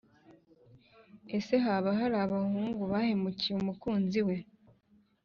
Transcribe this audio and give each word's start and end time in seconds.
ese 1.37 1.53
haba 1.65 1.89
hari 1.99 2.15
abahungu 2.25 2.81
bahemukiye 2.91 3.55
umukunzi 3.57 4.19
we? 4.27 4.35